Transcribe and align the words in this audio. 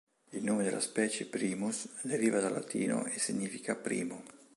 Il 0.31 0.41
nome 0.41 0.63
della 0.63 0.79
specie, 0.79 1.27
"primus", 1.27 1.87
deriva 2.01 2.39
dal 2.39 2.53
latino 2.53 3.05
e 3.05 3.19
significa 3.19 3.75
"primo". 3.75 4.23